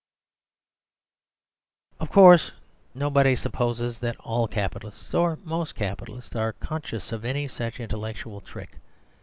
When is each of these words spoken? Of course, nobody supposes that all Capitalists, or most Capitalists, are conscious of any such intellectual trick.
Of 1.99 2.09
course, 2.09 2.49
nobody 2.95 3.35
supposes 3.35 3.99
that 3.99 4.15
all 4.21 4.47
Capitalists, 4.47 5.13
or 5.13 5.37
most 5.43 5.75
Capitalists, 5.75 6.35
are 6.35 6.53
conscious 6.53 7.11
of 7.11 7.23
any 7.23 7.47
such 7.47 7.79
intellectual 7.79 8.41
trick. 8.41 8.77